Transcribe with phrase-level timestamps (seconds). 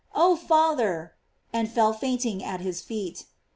[0.15, 1.13] oh, father!
[1.53, 3.25] arid fell fainting at his feet.